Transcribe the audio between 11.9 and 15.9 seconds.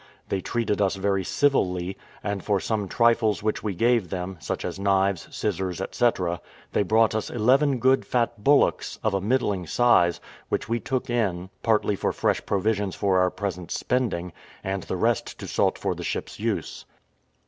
for fresh provisions for our present spending, and the rest to salt